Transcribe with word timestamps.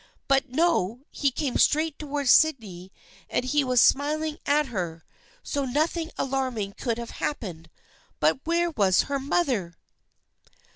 But 0.27 0.49
no, 0.49 1.01
he 1.11 1.29
came 1.29 1.59
straight 1.59 1.99
towards 1.99 2.31
Sydney, 2.31 2.91
and 3.29 3.45
he 3.45 3.63
was 3.63 3.79
smiling 3.79 4.39
at 4.47 4.65
her, 4.69 5.05
so 5.43 5.63
nothing 5.63 6.09
alarming 6.17 6.73
could 6.73 6.97
have 6.97 7.11
happened, 7.21 7.69
but 8.19 8.39
where 8.43 8.71
was 8.71 9.03
her 9.03 9.19
mother 9.19 9.75